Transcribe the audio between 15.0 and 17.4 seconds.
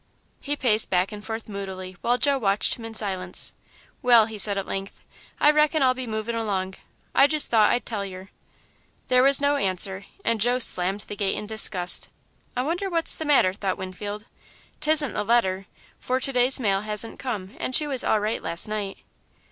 a letter, for to day's mail hasn't